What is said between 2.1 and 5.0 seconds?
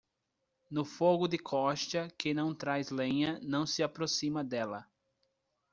quem não traz lenha, não se aproxima dela.